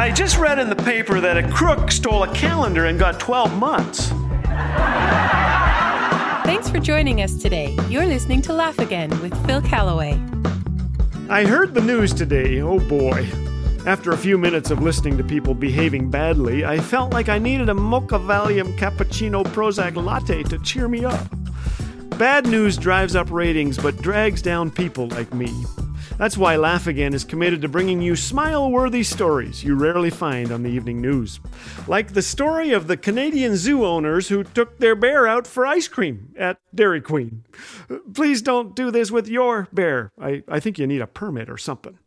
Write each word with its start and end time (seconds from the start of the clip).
I 0.00 0.10
just 0.10 0.38
read 0.38 0.58
in 0.58 0.70
the 0.70 0.76
paper 0.76 1.20
that 1.20 1.36
a 1.36 1.46
crook 1.52 1.90
stole 1.90 2.22
a 2.22 2.34
calendar 2.34 2.86
and 2.86 2.98
got 2.98 3.20
12 3.20 3.54
months. 3.58 4.08
Thanks 6.46 6.70
for 6.70 6.78
joining 6.78 7.20
us 7.20 7.34
today. 7.34 7.76
You're 7.90 8.06
listening 8.06 8.40
to 8.42 8.54
Laugh 8.54 8.78
Again 8.78 9.10
with 9.20 9.36
Phil 9.44 9.60
Callaway. 9.60 10.18
I 11.28 11.44
heard 11.44 11.74
the 11.74 11.82
news 11.82 12.14
today. 12.14 12.62
Oh 12.62 12.78
boy. 12.78 13.28
After 13.84 14.12
a 14.12 14.16
few 14.16 14.38
minutes 14.38 14.70
of 14.70 14.80
listening 14.80 15.18
to 15.18 15.22
people 15.22 15.52
behaving 15.52 16.08
badly, 16.08 16.64
I 16.64 16.78
felt 16.78 17.12
like 17.12 17.28
I 17.28 17.36
needed 17.38 17.68
a 17.68 17.74
mocha 17.74 18.18
Valium 18.18 18.78
cappuccino 18.78 19.44
Prozac 19.44 20.02
latte 20.02 20.42
to 20.44 20.58
cheer 20.60 20.88
me 20.88 21.04
up. 21.04 21.28
Bad 22.16 22.46
news 22.46 22.78
drives 22.78 23.14
up 23.14 23.30
ratings 23.30 23.76
but 23.76 24.00
drags 24.00 24.40
down 24.40 24.70
people 24.70 25.08
like 25.08 25.34
me. 25.34 25.52
That's 26.20 26.36
why 26.36 26.56
Laugh 26.56 26.86
Again 26.86 27.14
is 27.14 27.24
committed 27.24 27.62
to 27.62 27.68
bringing 27.68 28.02
you 28.02 28.14
smile 28.14 28.70
worthy 28.70 29.02
stories 29.02 29.64
you 29.64 29.74
rarely 29.74 30.10
find 30.10 30.52
on 30.52 30.62
the 30.62 30.68
evening 30.68 31.00
news. 31.00 31.40
Like 31.88 32.12
the 32.12 32.20
story 32.20 32.72
of 32.72 32.88
the 32.88 32.98
Canadian 32.98 33.56
zoo 33.56 33.86
owners 33.86 34.28
who 34.28 34.44
took 34.44 34.76
their 34.80 34.94
bear 34.94 35.26
out 35.26 35.46
for 35.46 35.64
ice 35.64 35.88
cream 35.88 36.34
at 36.36 36.58
Dairy 36.74 37.00
Queen. 37.00 37.44
Please 38.12 38.42
don't 38.42 38.76
do 38.76 38.90
this 38.90 39.10
with 39.10 39.28
your 39.28 39.66
bear. 39.72 40.12
I, 40.20 40.42
I 40.46 40.60
think 40.60 40.78
you 40.78 40.86
need 40.86 41.00
a 41.00 41.06
permit 41.06 41.48
or 41.48 41.56
something. 41.56 41.98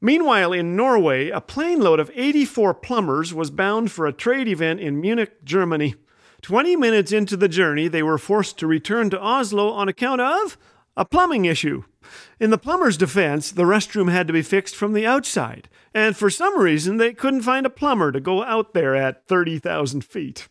Meanwhile, 0.00 0.54
in 0.54 0.74
Norway, 0.74 1.28
a 1.28 1.42
plane 1.42 1.82
load 1.82 2.00
of 2.00 2.10
84 2.14 2.72
plumbers 2.72 3.34
was 3.34 3.50
bound 3.50 3.92
for 3.92 4.06
a 4.06 4.12
trade 4.14 4.48
event 4.48 4.80
in 4.80 5.02
Munich, 5.02 5.44
Germany. 5.44 5.96
20 6.40 6.76
minutes 6.76 7.12
into 7.12 7.36
the 7.36 7.48
journey, 7.48 7.88
they 7.88 8.02
were 8.02 8.16
forced 8.16 8.56
to 8.58 8.66
return 8.66 9.10
to 9.10 9.20
Oslo 9.20 9.68
on 9.68 9.86
account 9.86 10.22
of 10.22 10.56
a 10.98 11.04
plumbing 11.04 11.44
issue. 11.44 11.84
In 12.40 12.50
the 12.50 12.58
plumber's 12.58 12.96
defense, 12.96 13.52
the 13.52 13.62
restroom 13.62 14.10
had 14.10 14.26
to 14.26 14.32
be 14.32 14.42
fixed 14.42 14.74
from 14.74 14.92
the 14.92 15.06
outside, 15.06 15.68
and 15.94 16.16
for 16.16 16.28
some 16.28 16.58
reason 16.58 16.96
they 16.96 17.14
couldn't 17.14 17.42
find 17.42 17.64
a 17.64 17.70
plumber 17.70 18.10
to 18.10 18.20
go 18.20 18.42
out 18.42 18.74
there 18.74 18.96
at 18.96 19.26
30,000 19.28 20.04
feet. 20.04 20.48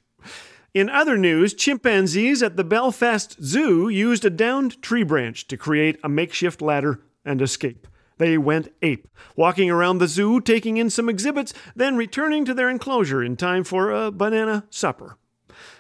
In 0.74 0.90
other 0.90 1.18
news, 1.18 1.54
chimpanzees 1.54 2.42
at 2.42 2.56
the 2.56 2.64
Belfast 2.64 3.38
Zoo 3.44 3.90
used 3.90 4.24
a 4.24 4.30
downed 4.30 4.82
tree 4.82 5.04
branch 5.04 5.48
to 5.48 5.58
create 5.58 6.00
a 6.02 6.10
makeshift 6.10 6.62
ladder 6.62 7.02
and 7.26 7.42
escape. 7.42 7.86
They 8.18 8.38
went 8.38 8.72
ape, 8.82 9.08
walking 9.36 9.70
around 9.70 9.98
the 9.98 10.08
zoo, 10.08 10.40
taking 10.40 10.78
in 10.78 10.90
some 10.90 11.10
exhibits, 11.10 11.54
then 11.76 11.98
returning 11.98 12.46
to 12.46 12.54
their 12.54 12.70
enclosure 12.70 13.22
in 13.22 13.36
time 13.36 13.64
for 13.66 13.92
a 13.92 14.12
banana 14.12 14.66
supper. 14.70 15.18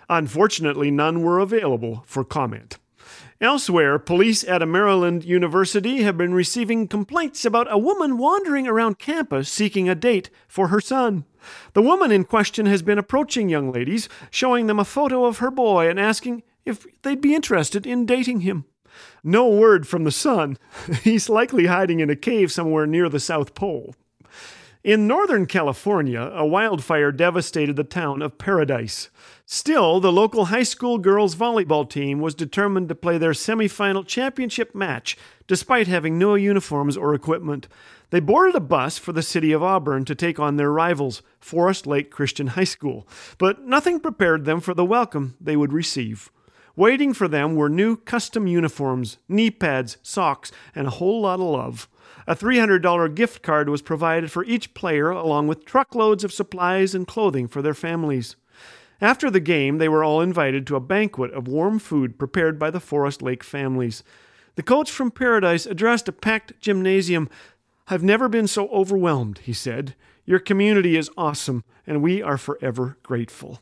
Unfortunately, 0.10 0.92
none 0.92 1.22
were 1.22 1.40
available 1.40 2.04
for 2.06 2.24
comment. 2.24 2.78
Elsewhere, 3.40 4.00
police 4.00 4.44
at 4.46 4.64
a 4.64 4.66
Maryland 4.66 5.24
university 5.24 6.02
have 6.02 6.18
been 6.18 6.34
receiving 6.34 6.88
complaints 6.88 7.46
about 7.46 7.72
a 7.72 7.78
woman 7.78 8.18
wandering 8.18 8.68
around 8.68 8.98
campus 8.98 9.48
seeking 9.48 9.88
a 9.88 9.94
date 9.94 10.32
for 10.48 10.70
her 10.70 10.82
son. 10.82 11.24
The 11.74 11.84
woman 11.84 12.12
in 12.12 12.24
question 12.24 12.66
has 12.66 12.82
been 12.82 12.98
approaching 12.98 13.48
young 13.48 13.72
ladies, 13.72 14.10
showing 14.32 14.66
them 14.66 14.80
a 14.80 14.86
photo 14.86 15.26
of 15.26 15.38
her 15.38 15.52
boy 15.52 15.88
and 15.88 16.00
asking 16.00 16.42
if 16.66 16.88
they'd 17.04 17.22
be 17.22 17.36
interested 17.36 17.86
in 17.86 18.08
dating 18.08 18.42
him. 18.42 18.66
No 19.24 19.48
word 19.48 19.88
from 19.88 20.04
the 20.04 20.12
son. 20.12 20.58
He's 21.04 21.30
likely 21.30 21.68
hiding 21.68 22.00
in 22.00 22.10
a 22.10 22.16
cave 22.16 22.52
somewhere 22.52 22.88
near 22.88 23.08
the 23.08 23.20
South 23.20 23.54
Pole. 23.54 23.94
In 24.88 25.06
Northern 25.06 25.48
California, 25.48 26.32
a 26.34 26.46
wildfire 26.46 27.12
devastated 27.12 27.76
the 27.76 27.84
town 27.84 28.22
of 28.22 28.38
Paradise. 28.38 29.10
Still, 29.46 30.00
the 30.00 30.14
local 30.14 30.46
high 30.46 30.64
school 30.64 30.98
girls 30.98 31.36
volleyball 31.36 31.90
team 31.90 32.22
was 32.22 32.34
determined 32.34 32.88
to 32.88 32.96
play 32.96 33.18
their 33.18 33.34
semifinal 33.34 34.08
championship 34.08 34.74
match 34.74 35.18
despite 35.46 35.88
having 35.88 36.18
no 36.18 36.36
uniforms 36.36 36.96
or 36.96 37.14
equipment. 37.14 37.68
They 38.12 38.22
boarded 38.22 38.56
a 38.56 38.62
bus 38.62 38.98
for 38.98 39.12
the 39.12 39.22
city 39.22 39.52
of 39.52 39.62
Auburn 39.62 40.06
to 40.06 40.16
take 40.16 40.40
on 40.40 40.56
their 40.56 40.72
rivals, 40.72 41.22
Forest 41.42 41.86
Lake 41.86 42.10
Christian 42.10 42.48
High 42.48 42.64
School, 42.64 43.06
but 43.38 43.66
nothing 43.66 44.00
prepared 44.00 44.46
them 44.46 44.62
for 44.62 44.74
the 44.74 44.86
welcome 44.86 45.36
they 45.42 45.58
would 45.58 45.74
receive. 45.74 46.32
Waiting 46.78 47.12
for 47.14 47.28
them 47.28 47.56
were 47.56 47.68
new 47.68 47.98
custom 47.98 48.48
uniforms, 48.48 49.18
knee 49.28 49.52
pads, 49.52 49.98
socks, 50.02 50.50
and 50.74 50.88
a 50.88 50.92
whole 50.92 51.20
lot 51.24 51.42
of 51.42 51.48
love. 51.48 51.90
A 52.28 52.36
$300 52.36 53.16
gift 53.16 53.42
card 53.42 53.70
was 53.70 53.82
provided 53.82 54.32
for 54.32 54.44
each 54.46 54.74
player, 54.74 55.10
along 55.10 55.48
with 55.48 55.66
truckloads 55.66 56.24
of 56.24 56.34
supplies 56.34 56.94
and 56.94 57.08
clothing 57.08 57.48
for 57.48 57.62
their 57.62 57.74
families. 57.74 58.36
After 59.00 59.30
the 59.30 59.40
game, 59.40 59.78
they 59.78 59.90
were 59.90 60.04
all 60.04 60.22
invited 60.22 60.66
to 60.68 60.76
a 60.76 60.82
banquet 60.82 61.32
of 61.32 61.48
warm 61.48 61.80
food 61.80 62.18
prepared 62.18 62.58
by 62.58 62.72
the 62.72 62.80
Forest 62.80 63.22
Lake 63.22 63.44
families. 63.44 64.04
The 64.56 64.64
coach 64.64 64.90
from 64.90 65.12
Paradise 65.12 65.66
addressed 65.66 66.08
a 66.08 66.12
packed 66.12 66.60
gymnasium. 66.60 67.30
I've 67.88 68.04
never 68.04 68.28
been 68.28 68.48
so 68.48 68.68
overwhelmed, 68.70 69.40
he 69.40 69.54
said. 69.54 69.96
Your 70.26 70.40
community 70.40 70.98
is 70.98 71.12
awesome, 71.16 71.64
and 71.86 72.02
we 72.02 72.22
are 72.24 72.38
forever 72.38 72.98
grateful. 73.04 73.62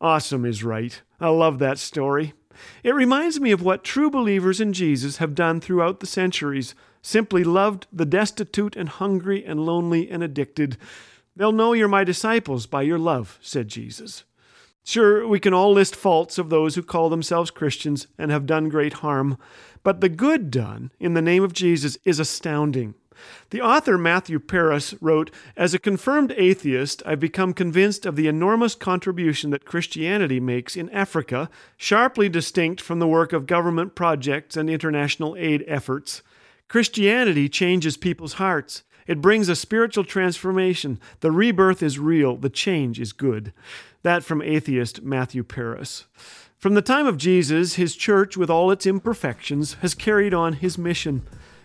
Awesome 0.00 0.44
is 0.44 0.64
right. 0.64 1.00
I 1.20 1.28
love 1.28 1.60
that 1.60 1.78
story. 1.78 2.34
It 2.82 2.94
reminds 2.94 3.40
me 3.40 3.52
of 3.52 3.62
what 3.62 3.84
true 3.84 4.10
believers 4.10 4.60
in 4.60 4.72
Jesus 4.72 5.18
have 5.18 5.34
done 5.34 5.60
throughout 5.60 6.00
the 6.00 6.06
centuries 6.06 6.74
simply 7.02 7.44
loved 7.44 7.86
the 7.92 8.06
destitute 8.06 8.76
and 8.76 8.88
hungry 8.88 9.44
and 9.44 9.66
lonely 9.66 10.10
and 10.10 10.22
addicted. 10.22 10.76
They'll 11.36 11.52
know 11.52 11.72
you're 11.72 11.88
my 11.88 12.04
disciples 12.04 12.66
by 12.66 12.82
your 12.82 12.98
love, 12.98 13.38
said 13.42 13.68
Jesus. 13.68 14.24
Sure, 14.84 15.26
we 15.26 15.38
can 15.38 15.54
all 15.54 15.72
list 15.72 15.94
faults 15.94 16.38
of 16.38 16.50
those 16.50 16.74
who 16.74 16.82
call 16.82 17.08
themselves 17.08 17.50
Christians 17.50 18.08
and 18.18 18.30
have 18.30 18.46
done 18.46 18.68
great 18.68 18.94
harm, 18.94 19.38
but 19.82 20.00
the 20.00 20.08
good 20.08 20.50
done 20.50 20.90
in 20.98 21.14
the 21.14 21.22
name 21.22 21.44
of 21.44 21.52
Jesus 21.52 21.98
is 22.04 22.18
astounding. 22.18 22.94
The 23.50 23.60
author 23.60 23.96
Matthew 23.96 24.40
Parris 24.40 24.94
wrote 25.00 25.30
As 25.56 25.74
a 25.74 25.78
confirmed 25.78 26.34
atheist, 26.36 27.02
I've 27.06 27.20
become 27.20 27.54
convinced 27.54 28.04
of 28.04 28.16
the 28.16 28.26
enormous 28.26 28.74
contribution 28.74 29.50
that 29.50 29.64
Christianity 29.64 30.40
makes 30.40 30.76
in 30.76 30.90
Africa, 30.90 31.48
sharply 31.76 32.28
distinct 32.28 32.80
from 32.80 32.98
the 32.98 33.06
work 33.06 33.32
of 33.32 33.46
government 33.46 33.94
projects 33.94 34.56
and 34.56 34.68
international 34.68 35.36
aid 35.36 35.64
efforts. 35.68 36.22
Christianity 36.68 37.48
changes 37.48 37.96
people's 37.96 38.34
hearts. 38.34 38.82
It 39.06 39.20
brings 39.20 39.48
a 39.48 39.56
spiritual 39.56 40.04
transformation. 40.04 41.00
The 41.20 41.32
rebirth 41.32 41.82
is 41.82 41.98
real, 41.98 42.36
the 42.36 42.48
change 42.48 43.00
is 43.00 43.12
good. 43.12 43.52
That 44.02 44.24
from 44.24 44.42
atheist 44.42 45.02
Matthew 45.02 45.42
Parris. 45.42 46.06
From 46.58 46.74
the 46.74 46.82
time 46.82 47.06
of 47.06 47.16
Jesus, 47.16 47.74
his 47.74 47.96
church, 47.96 48.36
with 48.36 48.48
all 48.48 48.70
its 48.70 48.86
imperfections, 48.86 49.74
has 49.80 49.94
carried 49.94 50.32
on 50.32 50.52
his 50.54 50.78
mission. 50.78 51.22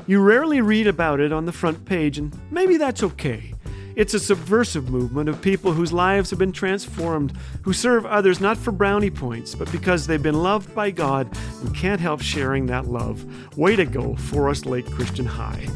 You 0.08 0.22
rarely 0.22 0.62
read 0.62 0.88
about 0.88 1.20
it 1.20 1.32
on 1.32 1.46
the 1.46 1.52
front 1.52 1.86
page, 1.86 2.18
and 2.18 2.36
maybe 2.50 2.78
that's 2.78 3.04
okay. 3.04 3.54
It's 3.98 4.14
a 4.14 4.20
subversive 4.20 4.92
movement 4.92 5.28
of 5.28 5.42
people 5.42 5.72
whose 5.72 5.92
lives 5.92 6.30
have 6.30 6.38
been 6.38 6.52
transformed, 6.52 7.34
who 7.64 7.74
serve 7.74 8.06
others 8.06 8.40
not 8.40 8.56
for 8.56 8.72
brownie 8.72 9.10
points, 9.10 9.56
but 9.56 9.72
because 9.72 10.06
they've 10.06 10.22
been 10.22 10.44
loved 10.44 10.76
by 10.76 10.92
God 10.92 11.36
and 11.62 11.76
can't 11.76 12.00
help 12.00 12.22
sharing 12.22 12.68
that 12.68 12.86
love. 12.86 13.26
Way 13.58 13.76
to 13.76 13.86
go, 13.86 14.16
Forest 14.16 14.68
Lake 14.68 14.86
Christian 14.92 15.26
High. 15.26 15.68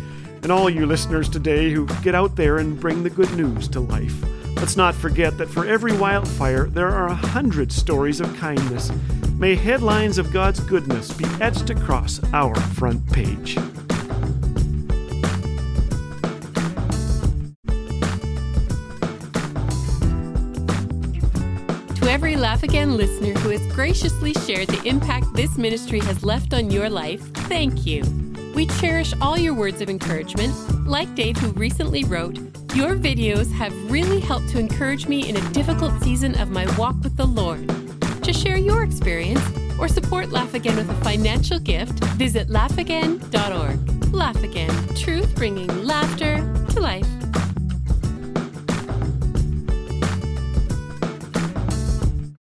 And 0.43 0.51
all 0.51 0.69
you 0.69 0.85
listeners 0.85 1.29
today 1.29 1.71
who 1.71 1.87
get 2.03 2.13
out 2.13 2.35
there 2.35 2.59
and 2.59 2.79
bring 2.79 3.01
the 3.01 3.09
good 3.09 3.35
news 3.35 3.67
to 3.69 3.79
life. 3.79 4.23
Let's 4.57 4.77
not 4.77 4.93
forget 4.93 5.39
that 5.39 5.49
for 5.49 5.65
every 5.65 5.97
wildfire, 5.97 6.67
there 6.67 6.89
are 6.89 7.07
a 7.07 7.15
hundred 7.15 7.71
stories 7.71 8.21
of 8.21 8.37
kindness. 8.37 8.91
May 9.39 9.55
headlines 9.55 10.19
of 10.19 10.31
God's 10.31 10.59
goodness 10.59 11.11
be 11.11 11.25
etched 11.41 11.71
across 11.71 12.21
our 12.33 12.53
front 12.53 13.03
page. 13.11 13.57
Every 22.11 22.35
Laugh 22.35 22.61
Again 22.61 22.97
listener 22.97 23.31
who 23.39 23.51
has 23.51 23.65
graciously 23.67 24.33
shared 24.45 24.67
the 24.67 24.85
impact 24.85 25.33
this 25.33 25.57
ministry 25.57 26.01
has 26.01 26.25
left 26.25 26.53
on 26.53 26.69
your 26.69 26.89
life, 26.89 27.21
thank 27.47 27.85
you. 27.85 28.03
We 28.53 28.65
cherish 28.81 29.13
all 29.21 29.37
your 29.37 29.53
words 29.53 29.79
of 29.79 29.89
encouragement. 29.89 30.53
Like 30.85 31.15
Dave, 31.15 31.37
who 31.37 31.51
recently 31.51 32.03
wrote, 32.03 32.37
Your 32.75 32.97
videos 32.97 33.49
have 33.53 33.73
really 33.89 34.19
helped 34.19 34.49
to 34.49 34.59
encourage 34.59 35.07
me 35.07 35.29
in 35.29 35.37
a 35.37 35.49
difficult 35.51 35.93
season 36.03 36.37
of 36.37 36.49
my 36.49 36.65
walk 36.77 37.01
with 37.01 37.15
the 37.15 37.25
Lord. 37.25 37.65
To 38.23 38.33
share 38.33 38.57
your 38.57 38.83
experience 38.83 39.41
or 39.79 39.87
support 39.87 40.31
Laugh 40.31 40.53
Again 40.53 40.75
with 40.75 40.89
a 40.89 41.05
financial 41.05 41.59
gift, 41.59 42.03
visit 42.15 42.49
laughagain.org. 42.49 44.13
Laugh 44.13 44.43
Again, 44.43 44.95
truth 44.95 45.33
bringing 45.35 45.85
laughter 45.85 46.35
to 46.71 46.81
life. 46.81 47.07